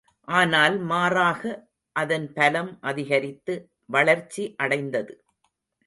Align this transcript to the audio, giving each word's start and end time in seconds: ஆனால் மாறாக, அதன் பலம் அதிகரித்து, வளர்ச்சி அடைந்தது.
ஆனால் 0.27 0.75
மாறாக, 0.83 1.41
அதன் 1.95 2.27
பலம் 2.33 2.77
அதிகரித்து, 2.81 3.55
வளர்ச்சி 3.89 4.55
அடைந்தது. 4.57 5.13